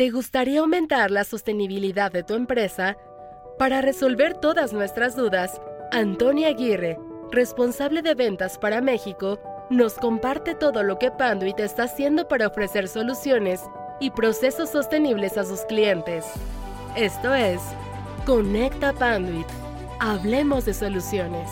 ¿Te 0.00 0.08
gustaría 0.08 0.60
aumentar 0.60 1.10
la 1.10 1.24
sostenibilidad 1.24 2.10
de 2.10 2.22
tu 2.22 2.32
empresa? 2.32 2.96
Para 3.58 3.82
resolver 3.82 4.32
todas 4.32 4.72
nuestras 4.72 5.14
dudas, 5.14 5.60
Antonia 5.92 6.48
Aguirre, 6.48 6.98
responsable 7.30 8.00
de 8.00 8.14
ventas 8.14 8.56
para 8.56 8.80
México, 8.80 9.38
nos 9.68 9.96
comparte 9.96 10.54
todo 10.54 10.82
lo 10.82 10.98
que 10.98 11.10
Panduit 11.10 11.60
está 11.60 11.82
haciendo 11.82 12.26
para 12.28 12.46
ofrecer 12.46 12.88
soluciones 12.88 13.60
y 14.00 14.10
procesos 14.10 14.70
sostenibles 14.70 15.36
a 15.36 15.44
sus 15.44 15.60
clientes. 15.66 16.24
Esto 16.96 17.34
es 17.34 17.60
Conecta 18.24 18.94
Panduit. 18.94 19.46
Hablemos 19.98 20.64
de 20.64 20.72
soluciones. 20.72 21.50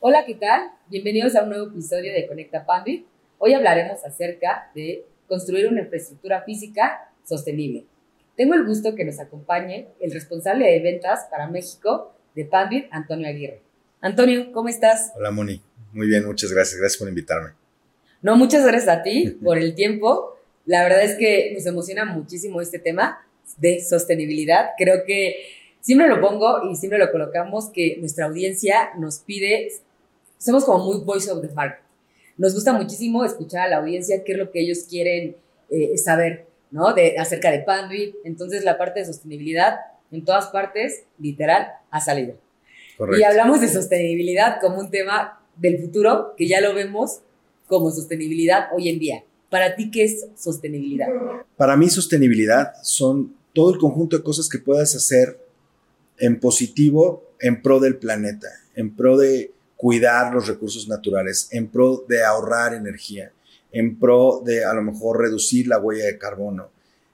Hola, 0.00 0.24
¿qué 0.26 0.34
tal? 0.34 0.72
Bienvenidos 0.88 1.36
a 1.36 1.44
un 1.44 1.50
nuevo 1.50 1.68
episodio 1.68 2.12
de 2.12 2.26
Conecta 2.26 2.66
Panduit. 2.66 3.13
Hoy 3.46 3.52
hablaremos 3.52 4.02
acerca 4.06 4.70
de 4.74 5.04
construir 5.28 5.68
una 5.68 5.82
infraestructura 5.82 6.40
física 6.44 7.10
sostenible. 7.24 7.84
Tengo 8.38 8.54
el 8.54 8.64
gusto 8.64 8.94
que 8.94 9.04
nos 9.04 9.20
acompañe 9.20 9.88
el 10.00 10.12
responsable 10.12 10.64
de 10.64 10.80
ventas 10.80 11.26
para 11.30 11.46
México 11.46 12.14
de 12.34 12.46
Panduit, 12.46 12.86
Antonio 12.90 13.28
Aguirre. 13.28 13.60
Antonio, 14.00 14.50
¿cómo 14.50 14.70
estás? 14.70 15.12
Hola, 15.14 15.30
Moni. 15.30 15.60
Muy 15.92 16.06
bien, 16.06 16.24
muchas 16.24 16.52
gracias. 16.52 16.80
Gracias 16.80 16.98
por 16.98 17.06
invitarme. 17.06 17.50
No, 18.22 18.34
muchas 18.34 18.64
gracias 18.64 18.88
a 18.88 19.02
ti 19.02 19.36
por 19.44 19.58
el 19.58 19.74
tiempo. 19.74 20.38
La 20.64 20.82
verdad 20.82 21.02
es 21.02 21.18
que 21.18 21.52
nos 21.52 21.66
emociona 21.66 22.06
muchísimo 22.06 22.62
este 22.62 22.78
tema 22.78 23.26
de 23.58 23.84
sostenibilidad. 23.84 24.70
Creo 24.78 25.04
que 25.04 25.34
siempre 25.80 26.08
lo 26.08 26.18
pongo 26.18 26.70
y 26.70 26.76
siempre 26.76 26.98
lo 26.98 27.12
colocamos 27.12 27.68
que 27.68 27.98
nuestra 28.00 28.24
audiencia 28.24 28.94
nos 28.98 29.18
pide, 29.18 29.68
somos 30.38 30.64
como 30.64 30.86
muy 30.86 31.04
voice 31.04 31.30
of 31.30 31.42
the 31.42 31.52
market. 31.52 31.83
Nos 32.36 32.54
gusta 32.54 32.72
muchísimo 32.72 33.24
escuchar 33.24 33.62
a 33.62 33.68
la 33.68 33.76
audiencia 33.76 34.24
qué 34.24 34.32
es 34.32 34.38
lo 34.38 34.50
que 34.50 34.60
ellos 34.60 34.86
quieren 34.88 35.36
eh, 35.70 35.96
saber, 35.98 36.46
¿no? 36.70 36.92
De, 36.92 37.16
acerca 37.18 37.50
de 37.50 37.60
Panduit. 37.60 38.14
Entonces, 38.24 38.64
la 38.64 38.76
parte 38.76 39.00
de 39.00 39.06
sostenibilidad 39.06 39.76
en 40.10 40.24
todas 40.24 40.46
partes, 40.46 41.04
literal, 41.18 41.68
ha 41.90 42.00
salido. 42.00 42.36
Correcto. 42.96 43.20
Y 43.20 43.24
hablamos 43.24 43.60
de 43.60 43.68
sostenibilidad 43.68 44.60
como 44.60 44.78
un 44.78 44.90
tema 44.90 45.40
del 45.56 45.78
futuro 45.78 46.34
que 46.36 46.48
ya 46.48 46.60
lo 46.60 46.74
vemos 46.74 47.20
como 47.66 47.90
sostenibilidad 47.90 48.68
hoy 48.72 48.88
en 48.88 48.98
día. 48.98 49.24
Para 49.50 49.76
ti, 49.76 49.90
¿qué 49.90 50.04
es 50.04 50.26
sostenibilidad? 50.36 51.06
Para 51.56 51.76
mí, 51.76 51.88
sostenibilidad 51.88 52.74
son 52.82 53.34
todo 53.52 53.72
el 53.72 53.78
conjunto 53.78 54.16
de 54.16 54.22
cosas 54.22 54.48
que 54.48 54.58
puedas 54.58 54.94
hacer 54.94 55.38
en 56.18 56.40
positivo 56.40 57.24
en 57.40 57.62
pro 57.62 57.80
del 57.80 57.96
planeta, 57.96 58.48
en 58.74 58.94
pro 58.94 59.16
de 59.16 59.53
cuidar 59.76 60.32
los 60.32 60.46
recursos 60.46 60.88
naturales, 60.88 61.48
en 61.50 61.68
pro 61.68 62.04
de 62.08 62.24
ahorrar 62.24 62.74
energía, 62.74 63.32
en 63.72 63.98
pro 63.98 64.42
de 64.44 64.64
a 64.64 64.72
lo 64.72 64.82
mejor 64.82 65.20
reducir 65.20 65.66
la 65.66 65.78
huella 65.78 66.06
de 66.06 66.18
carbono. 66.18 66.70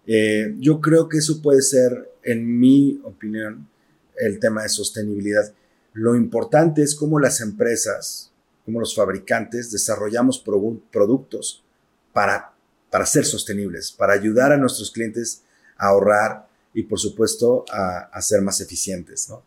Eh, 0.07 0.55
yo 0.59 0.81
creo 0.81 1.09
que 1.09 1.19
eso 1.19 1.41
puede 1.41 1.63
ser, 1.63 2.11
en 2.23 2.59
mi 2.59 3.01
opinión, 3.05 3.69
el 4.17 4.39
tema 4.39 4.63
de 4.63 4.69
sostenibilidad. 4.69 5.53
Lo 5.93 6.15
importante 6.15 6.83
es 6.83 6.95
cómo 6.95 7.19
las 7.19 7.41
empresas, 7.41 8.31
como 8.65 8.81
los 8.81 8.95
fabricantes 8.95 9.71
desarrollamos 9.71 10.39
productos 10.39 11.65
para, 12.13 12.53
para 12.91 13.07
ser 13.07 13.25
sostenibles, 13.25 13.93
para 13.93 14.13
ayudar 14.13 14.53
a 14.53 14.57
nuestros 14.57 14.91
clientes 14.91 15.43
a 15.77 15.89
ahorrar 15.89 16.49
y 16.75 16.85
por 16.85 16.99
supuesto 16.99 17.65
a, 17.73 18.21
ser 18.21 18.43
más 18.43 18.61
eficientes, 18.61 19.29
¿no? 19.29 19.43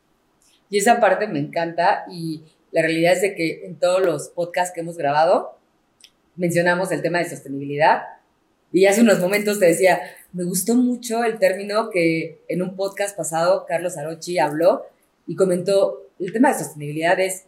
Y 0.69 0.79
esa 0.79 0.99
parte 0.99 1.27
me 1.27 1.39
encanta 1.39 2.03
y 2.09 2.43
la 2.73 2.81
realidad 2.81 3.13
es 3.13 3.21
de 3.21 3.35
que 3.35 3.65
en 3.65 3.79
todos 3.79 4.05
los 4.05 4.29
podcasts 4.29 4.73
que 4.73 4.81
hemos 4.81 4.97
grabado 4.97 5.57
mencionamos 6.35 6.91
el 6.91 7.01
tema 7.01 7.19
de 7.19 7.29
sostenibilidad 7.29 8.01
y 8.73 8.87
hace 8.87 9.01
unos 9.01 9.19
momentos 9.19 9.59
te 9.59 9.67
decía, 9.67 10.01
me 10.33 10.43
gustó 10.43 10.73
mucho 10.73 11.23
el 11.23 11.37
término 11.37 11.91
que 11.91 12.41
en 12.47 12.63
un 12.63 12.75
podcast 12.75 13.15
pasado 13.15 13.65
Carlos 13.67 13.97
Arochi 13.97 14.39
habló 14.39 14.83
y 15.27 15.35
comentó, 15.35 16.01
el 16.19 16.33
tema 16.33 16.51
de 16.51 16.59
sostenibilidad 16.59 17.19
es 17.19 17.43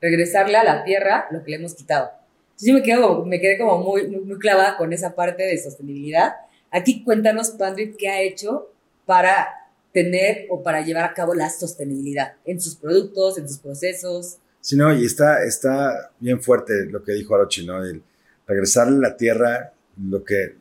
regresarle 0.00 0.56
a 0.56 0.64
la 0.64 0.82
tierra 0.82 1.26
lo 1.30 1.44
que 1.44 1.50
le 1.50 1.58
hemos 1.58 1.74
quitado. 1.74 2.10
Entonces 2.52 2.68
yo 2.68 2.74
me, 2.74 2.82
quedo, 2.82 3.24
me 3.26 3.38
quedé 3.38 3.58
como 3.58 3.78
muy, 3.78 4.08
muy, 4.08 4.38
clavada 4.38 4.78
con 4.78 4.94
esa 4.94 5.14
parte 5.14 5.42
de 5.42 5.58
sostenibilidad. 5.58 6.36
Aquí 6.70 7.04
cuéntanos, 7.04 7.50
Pandrit, 7.50 7.96
qué 7.98 8.08
ha 8.08 8.22
hecho 8.22 8.70
para 9.04 9.68
tener 9.92 10.46
o 10.48 10.62
para 10.62 10.80
llevar 10.80 11.04
a 11.04 11.12
cabo 11.12 11.34
la 11.34 11.50
sostenibilidad 11.50 12.36
en 12.46 12.60
sus 12.62 12.76
productos, 12.76 13.36
en 13.36 13.46
sus 13.46 13.58
procesos. 13.58 14.38
Sí, 14.62 14.76
no, 14.76 14.94
y 14.94 15.04
está, 15.04 15.44
está 15.44 16.12
bien 16.20 16.40
fuerte 16.40 16.86
lo 16.86 17.02
que 17.02 17.12
dijo 17.12 17.34
Arochi, 17.34 17.66
¿no? 17.66 17.84
El 17.84 18.00
regresarle 18.46 18.96
a 18.96 19.10
la 19.10 19.16
tierra 19.16 19.72
lo 20.00 20.22
que, 20.22 20.54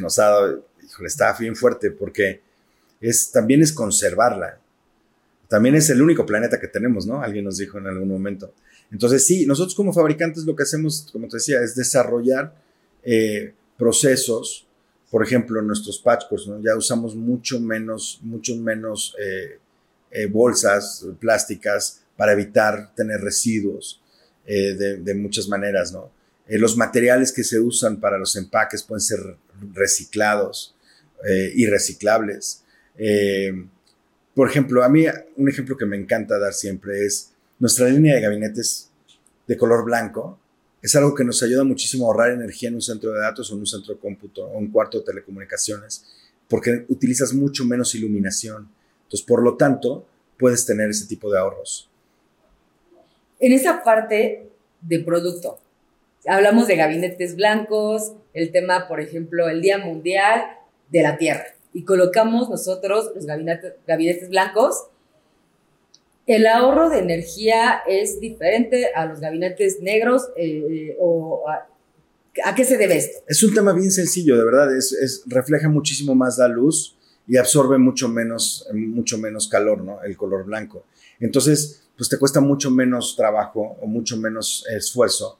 nos 0.00 0.18
ha 0.18 0.24
dado, 0.24 0.66
híjole, 0.84 1.08
está 1.08 1.32
bien 1.32 1.56
fuerte 1.56 1.90
porque 1.90 2.42
es, 3.00 3.32
también 3.32 3.62
es 3.62 3.72
conservarla. 3.72 4.60
También 5.48 5.76
es 5.76 5.88
el 5.88 6.02
único 6.02 6.26
planeta 6.26 6.60
que 6.60 6.68
tenemos, 6.68 7.06
¿no? 7.06 7.22
Alguien 7.22 7.46
nos 7.46 7.56
dijo 7.56 7.78
en 7.78 7.86
algún 7.86 8.08
momento. 8.08 8.52
Entonces, 8.92 9.24
sí, 9.24 9.46
nosotros 9.46 9.74
como 9.74 9.94
fabricantes 9.94 10.44
lo 10.44 10.54
que 10.54 10.64
hacemos, 10.64 11.08
como 11.10 11.26
te 11.26 11.38
decía, 11.38 11.62
es 11.62 11.74
desarrollar 11.74 12.54
eh, 13.02 13.54
procesos, 13.78 14.66
por 15.10 15.24
ejemplo, 15.24 15.62
nuestros 15.62 15.98
patchworks, 16.00 16.48
¿no? 16.48 16.60
ya 16.60 16.76
usamos 16.76 17.16
mucho 17.16 17.58
menos, 17.60 18.20
mucho 18.22 18.56
menos 18.56 19.16
eh, 19.18 19.58
eh, 20.10 20.26
bolsas 20.26 21.06
plásticas 21.18 22.02
para 22.18 22.32
evitar 22.32 22.92
tener 22.94 23.20
residuos 23.20 24.02
de, 24.44 25.14
muchas 25.14 25.48
maneras, 25.48 25.92
¿no? 25.92 26.10
los 26.48 26.76
materiales 26.76 27.32
que 27.32 27.44
se 27.44 27.60
usan 27.60 28.00
para 28.00 28.18
los 28.18 28.34
empaques 28.34 28.82
pueden 28.82 29.02
ser 29.02 29.20
reciclados 29.72 30.74
y 31.54 31.66
reciclables. 31.66 32.64
por 34.34 34.48
ejemplo, 34.48 34.82
a 34.82 34.88
mí 34.88 35.04
un 35.36 35.48
ejemplo 35.48 35.76
que 35.76 35.86
me 35.86 35.96
encanta 35.96 36.38
dar 36.38 36.54
siempre 36.54 37.06
es 37.06 37.32
nuestra 37.58 37.88
línea 37.88 38.16
de 38.16 38.22
gabinetes 38.22 38.90
de 39.46 39.56
color 39.56 39.84
blanco 39.84 40.38
es 40.80 40.94
algo 40.94 41.14
que 41.14 41.24
nos 41.24 41.42
ayuda 41.42 41.64
muchísimo 41.64 42.04
a 42.04 42.08
ahorrar 42.08 42.30
energía 42.30 42.68
en 42.68 42.76
un 42.76 42.82
centro 42.82 43.12
de 43.12 43.20
datos 43.20 43.50
o 43.50 43.54
en 43.54 43.60
un 43.60 43.66
centro 43.66 43.94
de 43.94 44.00
cómputo 44.00 44.44
o 44.44 44.58
un 44.58 44.70
cuarto 44.70 44.98
de 44.98 45.04
telecomunicaciones, 45.04 46.04
porque 46.48 46.84
utilizas 46.88 47.32
mucho 47.34 47.64
menos 47.64 47.94
iluminación. 47.94 48.68
Entonces, 49.04 49.26
por 49.26 49.42
lo 49.42 49.56
tanto, 49.56 50.06
puedes 50.38 50.64
tener 50.64 50.90
ese 50.90 51.06
tipo 51.06 51.30
de 51.32 51.38
ahorros. 51.38 51.90
En 53.40 53.52
esa 53.52 53.82
parte 53.84 54.48
de 54.80 55.00
producto, 55.00 55.58
hablamos 56.26 56.66
de 56.66 56.76
gabinetes 56.76 57.36
blancos, 57.36 58.12
el 58.34 58.50
tema, 58.52 58.88
por 58.88 59.00
ejemplo, 59.00 59.48
el 59.48 59.62
Día 59.62 59.78
Mundial 59.78 60.42
de 60.90 61.02
la 61.02 61.18
Tierra, 61.18 61.46
y 61.72 61.84
colocamos 61.84 62.48
nosotros 62.48 63.12
los 63.14 63.26
gabinetes, 63.26 64.28
blancos 64.28 64.88
el 66.28 66.46
ahorro 66.46 66.90
de 66.90 66.98
energía 66.98 67.80
es 67.88 68.20
diferente 68.20 68.92
a 68.94 69.06
los 69.06 69.18
gabinetes 69.18 69.80
negros 69.80 70.28
eh, 70.36 70.94
o 71.00 71.42
a, 71.48 72.54
qué 72.54 72.64
se 72.66 72.76
debe 72.76 72.98
esto? 72.98 73.24
Es 73.26 73.42
un 73.42 73.54
tema 73.54 73.72
bien 73.72 73.90
sencillo, 73.90 74.36
de 74.36 74.44
verdad, 74.44 74.76
es, 74.76 75.22
refleja 75.26 75.70
muchísimo 75.70 76.14
más 76.14 76.36
la 76.36 76.46
luz 76.46 76.96
y 77.26 77.38
absorbe 77.38 77.78
mucho 77.78 78.10
menos, 78.10 78.68
mucho 78.74 79.16
menos 79.16 79.48
calor, 79.48 79.82
¿no? 79.82 80.02
El 80.02 80.18
color 80.18 80.44
blanco. 80.44 80.84
Entonces, 81.20 81.82
pues 81.96 82.08
te 82.08 82.18
cuesta 82.18 82.40
mucho 82.40 82.70
menos 82.70 83.16
trabajo 83.16 83.76
o 83.80 83.86
mucho 83.86 84.16
menos 84.16 84.64
esfuerzo 84.70 85.38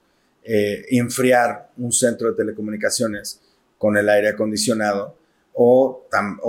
eh, 0.50 0.86
enfriar 0.92 1.70
un 1.76 1.92
centro 1.92 2.30
de 2.30 2.34
telecomunicaciones 2.34 3.38
con 3.76 3.98
el 3.98 4.08
aire 4.08 4.28
acondicionado 4.28 5.14
o, 5.52 6.06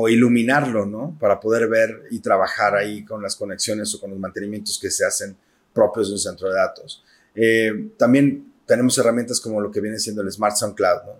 iluminarlo, 0.08 0.86
¿no? 0.86 1.18
Para 1.20 1.40
poder 1.40 1.68
ver 1.68 2.04
y 2.10 2.20
trabajar 2.20 2.76
ahí 2.76 3.04
con 3.04 3.22
las 3.22 3.36
conexiones 3.36 3.94
o 3.94 4.00
con 4.00 4.12
los 4.12 4.20
mantenimientos 4.20 4.80
que 4.80 4.90
se 4.90 5.06
hacen 5.06 5.36
propios 5.74 6.08
de 6.08 6.14
un 6.14 6.20
centro 6.20 6.48
de 6.48 6.56
datos. 6.56 7.04
Eh, 7.36 7.90
también 7.98 8.54
tenemos 8.66 8.98
herramientas 8.98 9.42
como 9.42 9.60
lo 9.60 9.70
que 9.70 9.82
viene 9.82 10.00
siendo 10.00 10.22
el 10.22 10.32
Smart 10.32 10.56
Sound 10.56 10.76
Cloud, 10.76 11.02
¿no? 11.06 11.14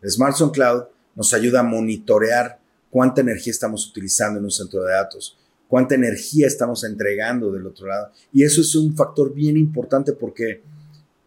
El 0.00 0.10
Smart 0.10 0.36
Sound 0.36 0.52
Cloud 0.52 0.84
nos 1.16 1.34
ayuda 1.34 1.60
a 1.60 1.64
monitorear 1.64 2.60
cuánta 2.90 3.22
energía 3.22 3.50
estamos 3.50 3.88
utilizando 3.88 4.38
en 4.38 4.44
un 4.44 4.52
centro 4.52 4.84
de 4.84 4.92
datos, 4.92 5.36
cuánta 5.70 5.94
energía 5.94 6.48
estamos 6.48 6.82
entregando 6.82 7.52
del 7.52 7.64
otro 7.64 7.86
lado. 7.86 8.10
Y 8.32 8.42
eso 8.42 8.60
es 8.60 8.74
un 8.74 8.96
factor 8.96 9.32
bien 9.32 9.56
importante 9.56 10.12
porque 10.12 10.62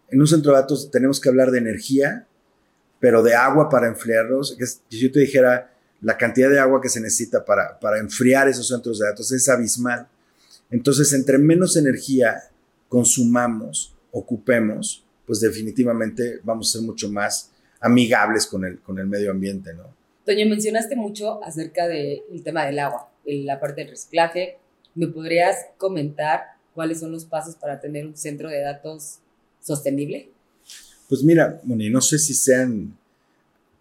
en 0.10 0.20
un 0.20 0.28
centro 0.28 0.52
de 0.52 0.60
datos 0.60 0.92
tenemos 0.92 1.22
que 1.22 1.30
hablar 1.30 1.50
de 1.50 1.60
energía, 1.60 2.28
pero 3.00 3.24
de 3.24 3.36
agua 3.36 3.70
para 3.70 3.88
enfriarlos. 3.88 4.58
Si 4.90 5.00
yo 5.00 5.10
te 5.14 5.22
dijera, 5.22 5.74
la 6.02 6.18
cantidad 6.18 6.50
de 6.50 6.60
agua 6.60 6.82
que 6.82 6.90
se 6.90 7.00
necesita 7.00 7.46
para, 7.46 7.80
para 7.80 8.00
enfriar 8.00 8.50
esos 8.50 8.68
centros 8.68 9.00
de 9.00 9.06
datos 9.06 9.32
es 9.32 9.48
abismal. 9.48 10.10
Entonces, 10.70 11.14
entre 11.14 11.38
menos 11.38 11.78
energía 11.78 12.44
consumamos, 12.90 13.96
ocupemos, 14.12 15.06
pues 15.26 15.40
definitivamente 15.40 16.42
vamos 16.44 16.68
a 16.68 16.80
ser 16.80 16.82
mucho 16.82 17.10
más 17.10 17.50
amigables 17.80 18.46
con 18.46 18.66
el, 18.66 18.80
con 18.82 19.00
el 19.00 19.08
medio 19.08 19.32
ambiente, 19.32 19.74
¿no? 19.74 20.03
Toño, 20.26 20.46
mencionaste 20.48 20.96
mucho 20.96 21.44
acerca 21.44 21.88
del 21.88 22.44
tema 22.44 22.66
del 22.66 22.80
agua, 22.80 23.12
la 23.26 23.60
parte 23.60 23.82
del 23.82 23.90
reciclaje. 23.90 24.58
¿Me 24.96 25.08
podrías 25.08 25.58
comentar 25.78 26.56
cuáles 26.74 27.02
son 27.02 27.12
los 27.12 27.26
pasos 27.26 27.56
para 27.56 27.80
tener 27.80 28.06
un 28.08 28.16
centro 28.16 28.50
de 28.50 28.62
datos 28.62 29.20
sostenible? 29.62 30.30
Pues 31.10 31.24
mira, 31.24 31.60
Moni, 31.64 31.90
no 31.90 32.00
sé 32.00 32.18
si 32.20 32.34
sean 32.34 32.98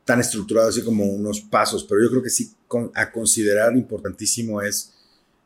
tan 0.05 0.19
estructurado 0.19 0.69
así 0.69 0.83
como 0.83 1.05
unos 1.05 1.41
pasos, 1.41 1.85
pero 1.85 2.03
yo 2.03 2.11
creo 2.11 2.23
que 2.23 2.31
sí 2.31 2.53
a 2.95 3.13
considerar 3.13 3.77
importantísimo 3.77 4.63
es 4.63 4.95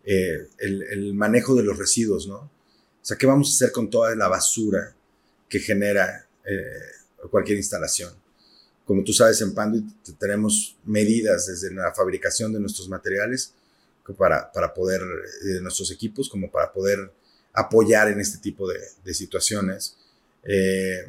eh, 0.04 0.48
el, 0.58 1.12
manejo 1.14 1.54
de 1.54 1.64
los 1.64 1.76
residuos, 1.76 2.26
¿no? 2.26 2.36
O 2.36 2.50
sea, 3.02 3.18
¿qué 3.18 3.26
vamos 3.26 3.50
a 3.50 3.54
hacer 3.54 3.72
con 3.72 3.90
toda 3.90 4.14
la 4.16 4.28
basura 4.28 4.94
que 5.48 5.58
genera 5.58 6.26
eh, 6.44 7.28
cualquier 7.30 7.58
instalación? 7.58 8.12
Como 8.86 9.02
tú 9.02 9.12
sabes, 9.12 9.40
en 9.42 9.52
Panduit 9.52 9.84
tenemos 10.18 10.76
medidas 10.84 11.48
desde 11.48 11.74
la 11.74 11.92
fabricación 11.92 12.52
de 12.52 12.60
nuestros 12.60 12.88
materiales 12.88 13.52
para, 14.16 14.50
para 14.52 14.72
poder, 14.72 15.00
de 15.42 15.60
nuestros 15.60 15.90
equipos, 15.90 16.28
como 16.28 16.50
para 16.50 16.72
poder 16.72 17.12
apoyar 17.52 18.08
en 18.08 18.20
este 18.20 18.38
tipo 18.38 18.68
de, 18.68 18.78
de 19.04 19.14
situaciones. 19.14 19.96
Eh, 20.44 21.08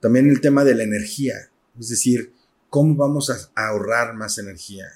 también 0.00 0.30
el 0.30 0.40
tema 0.40 0.62
de 0.64 0.76
la 0.76 0.84
energía, 0.84 1.50
es 1.78 1.88
decir, 1.88 2.32
cómo 2.70 2.94
vamos 2.94 3.30
a 3.30 3.50
ahorrar 3.54 4.14
más 4.14 4.38
energía, 4.38 4.86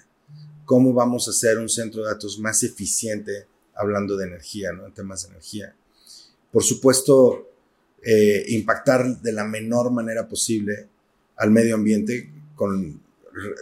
cómo 0.65 0.93
vamos 0.93 1.27
a 1.27 1.33
hacer 1.33 1.59
un 1.59 1.69
centro 1.69 2.03
de 2.05 2.13
datos 2.13 2.39
más 2.39 2.63
eficiente 2.63 3.47
hablando 3.75 4.17
de 4.17 4.27
energía, 4.27 4.73
¿no? 4.73 4.87
En 4.87 4.93
temas 4.93 5.23
de 5.23 5.31
energía. 5.31 5.75
Por 6.53 6.63
supuesto, 6.63 7.49
eh, 8.03 8.45
impactar 8.49 9.21
de 9.21 9.33
la 9.33 9.45
menor 9.45 9.91
manera 9.91 10.29
posible 10.29 10.89
al 11.41 11.51
medio 11.51 11.75
ambiente 11.75 12.31
con 12.55 13.01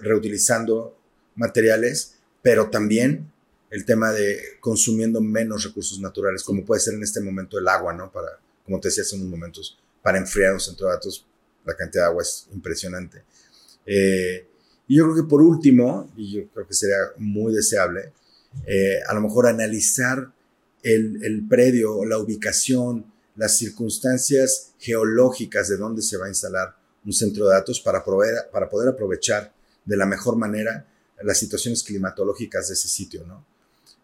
reutilizando 0.03 0.99
materiales, 1.37 2.17
pero 2.43 2.71
también 2.71 3.31
el 3.71 3.85
tema 3.85 4.11
de 4.13 4.41
consumiendo 4.61 5.21
menos 5.21 5.63
recursos 5.63 6.01
naturales, 6.01 6.43
como 6.43 6.65
puede 6.65 6.81
ser 6.81 6.95
en 6.95 7.05
este 7.05 7.21
momento 7.21 7.57
el 7.57 7.69
agua, 7.69 7.95
¿no? 7.95 8.11
Para, 8.11 8.41
como 8.65 8.81
te 8.81 8.89
decía 8.89 9.03
hace 9.03 9.15
unos 9.15 9.29
momentos, 9.29 9.79
para 10.03 10.19
enfriar 10.19 10.55
un 10.55 10.61
centro 10.61 10.89
de 10.89 10.95
datos, 10.95 11.25
la 11.65 11.77
cantidad 11.77 12.05
de 12.05 12.09
agua 12.09 12.23
es 12.23 12.49
impresionante. 12.53 13.23
Eh, 13.87 14.45
y 14.89 14.97
yo 14.97 15.05
creo 15.05 15.17
que 15.23 15.29
por 15.29 15.41
último, 15.41 16.11
y 16.17 16.33
yo 16.33 16.49
creo 16.49 16.67
que 16.67 16.75
sería 16.75 16.97
muy 17.19 17.55
deseable, 17.55 18.13
eh, 18.67 18.99
a 19.07 19.15
lo 19.15 19.21
mejor 19.21 19.47
analizar 19.47 20.33
el, 20.83 21.23
el 21.23 21.47
predio, 21.47 22.05
la 22.05 22.19
ubicación, 22.19 23.07
las 23.37 23.57
circunstancias 23.57 24.73
geológicas 24.81 25.69
de 25.69 25.77
dónde 25.77 26.03
se 26.03 26.17
va 26.17 26.27
a 26.27 26.31
instalar 26.31 26.78
un 27.09 27.15
centro 27.15 27.49
de 27.49 27.55
datos 27.55 27.81
para, 27.81 28.05
para 28.53 28.69
poder 28.69 28.89
aprovechar 28.91 29.51
de 29.83 29.97
la 29.97 30.05
mejor 30.05 30.37
manera 30.37 30.87
las 31.23 31.39
situaciones 31.39 31.83
climatológicas 31.83 32.69
de 32.69 32.75
ese 32.75 32.87
sitio, 32.87 33.25
¿no? 33.27 33.45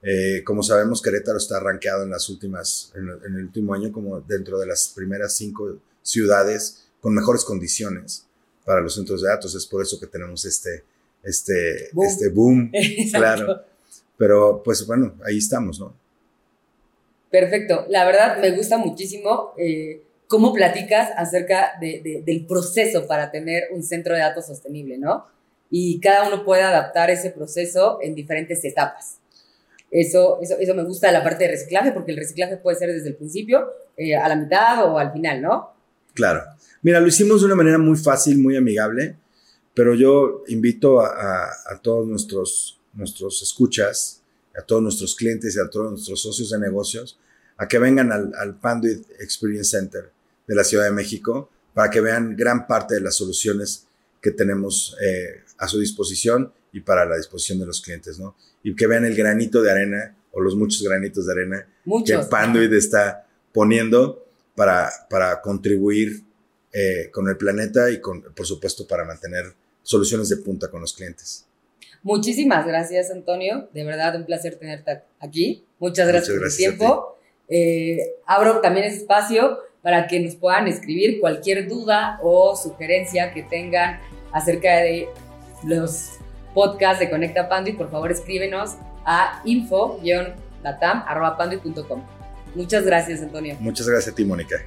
Eh, 0.03 0.43
como 0.43 0.63
sabemos, 0.63 1.03
Querétaro 1.03 1.37
está 1.39 1.61
rankeado 1.61 2.03
en 2.03 2.11
las 2.11 2.29
últimas, 2.31 2.93
en, 2.95 3.09
en, 3.09 3.37
el 3.37 3.45
último 3.45 3.75
año 3.75 3.93
como 3.93 4.21
dentro 4.21 4.59
de 4.59 4.67
las 4.67 4.89
primeras 4.89 5.37
cinco 5.37 5.79
ciudades 6.03 6.87
con 7.01 7.15
mejores 7.15 7.45
condiciones 7.45 8.27
para 8.65 8.81
los 8.81 8.95
centros 8.95 9.21
de 9.23 9.29
datos. 9.29 9.55
Es 9.55 9.67
por 9.67 9.83
eso 9.83 10.01
que 10.01 10.07
tenemos 10.07 10.45
este, 10.47 10.85
este, 11.23 11.91
boom. 11.93 12.07
este 12.07 12.29
boom, 12.29 12.73
claro. 13.13 13.63
Pero 14.17 14.63
pues 14.65 14.87
bueno, 14.87 15.15
ahí 15.25 15.39
estamos, 15.39 15.79
¿no? 15.79 15.95
Perfecto. 17.31 17.85
La 17.89 18.07
verdad 18.07 18.39
me 18.41 18.57
gusta 18.57 18.79
muchísimo 18.79 19.53
eh, 19.59 20.03
cómo 20.29 20.53
platicas 20.53 21.11
acerca 21.17 21.73
de, 21.81 22.23
del 22.25 22.47
proceso 22.47 23.07
para 23.07 23.31
tener 23.31 23.65
un 23.73 23.83
centro 23.83 24.15
de 24.15 24.21
datos 24.21 24.47
sostenible, 24.47 24.99
¿no? 24.99 25.27
Y 25.71 26.01
cada 26.01 26.29
uno 26.29 26.45
puede 26.45 26.63
adaptar 26.63 27.11
ese 27.11 27.31
proceso 27.31 27.99
en 28.03 28.15
diferentes 28.15 28.65
etapas. 28.65 29.19
Eso, 29.91 30.39
eso, 30.43 30.57
eso 30.59 30.75
me 30.75 30.85
gusta 30.85 31.13
la 31.13 31.23
parte 31.23 31.45
de 31.45 31.53
reciclaje, 31.53 31.93
porque 31.93 32.13
el 32.13 32.19
reciclaje 32.19 32.57
puede 32.57 32.77
ser 32.77 32.93
desde 32.93 33.09
el 33.09 33.17
principio, 33.17 33.71
eh, 33.97 34.17
a 34.17 34.29
la 34.29 34.37
mitad 34.37 34.85
o 34.91 34.99
al 34.99 35.13
final, 35.13 35.41
¿no? 35.41 35.73
Claro. 36.15 36.43
Mira, 36.83 37.01
lo 37.01 37.07
hicimos 37.07 37.41
de 37.41 37.47
una 37.47 37.55
manera 37.55 37.79
muy 37.79 37.97
fácil, 37.97 38.39
muy 38.39 38.57
amigable, 38.57 39.17
pero 39.73 39.95
yo 39.95 40.45
invito 40.49 41.01
a, 41.01 41.49
todos 41.83 42.07
nuestros, 42.07 42.81
nuestros 42.93 43.43
escuchas, 43.43 44.23
a 44.57 44.63
todos 44.63 44.83
nuestros 44.83 45.17
clientes 45.17 45.57
y 45.57 45.61
a 45.61 45.69
todos 45.69 45.91
nuestros 45.91 46.23
socios 46.23 46.51
de 46.51 46.61
negocios 46.61 47.19
a 47.57 47.69
que 47.69 47.79
vengan 47.79 48.13
al, 48.13 48.33
al 48.37 48.59
Panduit 48.59 49.05
Experience 49.21 49.77
Center 49.77 50.11
de 50.47 50.55
la 50.55 50.65
Ciudad 50.65 50.85
de 50.85 50.93
México 50.93 51.51
para 51.73 51.91
que 51.91 52.01
vean 52.01 52.37
gran 52.37 52.67
parte 52.67 52.95
de 52.95 53.01
las 53.01 53.17
soluciones 53.17 53.87
que 54.21 54.31
tenemos 54.31 54.97
eh, 55.03 55.43
a 55.59 55.69
su 55.69 55.79
disposición 55.79 56.53
y 56.73 56.81
para 56.81 57.05
la 57.05 57.17
disposición 57.17 57.59
de 57.59 57.67
los 57.67 57.83
clientes, 57.83 58.19
¿no? 58.19 58.37
Y 58.63 58.75
que 58.75 58.87
vean 58.87 59.05
el 59.05 59.15
granito 59.15 59.61
de 59.63 59.71
arena 59.71 60.17
o 60.33 60.41
los 60.41 60.57
muchos 60.57 60.83
granitos 60.83 61.27
de 61.27 61.33
arena 61.33 61.69
que 62.05 62.19
Panduit 62.31 62.73
está 62.73 63.27
poniendo 63.53 64.27
para, 64.57 64.91
para 65.11 65.41
contribuir 65.41 66.25
eh, 66.73 67.11
con 67.13 67.29
el 67.29 67.37
planeta 67.37 67.91
y, 67.91 68.01
con, 68.01 68.23
por 68.23 68.47
supuesto, 68.47 68.87
para 68.87 69.05
mantener 69.05 69.53
soluciones 69.83 70.29
de 70.29 70.39
punta 70.39 70.69
con 70.69 70.81
los 70.81 70.95
clientes. 70.95 71.45
Muchísimas 72.03 72.67
gracias, 72.67 73.11
Antonio. 73.11 73.69
De 73.73 73.85
verdad, 73.85 74.17
un 74.17 74.27
placer 74.27 74.57
tenerte 74.57 75.03
aquí. 75.21 75.65
Muchas 75.79 76.09
gracias, 76.09 76.37
por 76.37 76.49
tu 76.49 76.57
tiempo. 76.57 77.14
Eh, 77.49 77.99
abro 78.27 78.61
también 78.61 78.87
espacio 78.87 79.59
para 79.83 80.07
que 80.07 80.21
nos 80.21 80.37
puedan 80.37 80.67
escribir 80.67 81.21
cualquier 81.21 81.69
duda 81.69 82.19
o 82.23 82.57
sugerencia 82.57 83.33
que 83.33 83.43
tengan 83.43 84.01
acerca 84.33 84.79
de 84.79 85.09
los 85.63 86.13
podcasts 86.55 87.01
de 87.01 87.11
Conecta 87.11 87.47
Panduit. 87.49 87.77
Por 87.77 87.91
favor, 87.91 88.11
escríbenos 88.11 88.77
a 89.05 89.43
info-latam.panduit.com. 89.45 92.03
Muchas 92.55 92.85
gracias, 92.85 93.21
Antonio. 93.21 93.57
Muchas 93.61 93.87
gracias 93.87 94.11
a 94.13 94.17
ti, 94.17 94.25
Mónica. 94.25 94.65